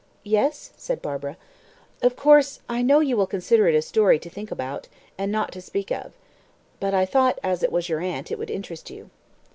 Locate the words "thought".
7.05-7.37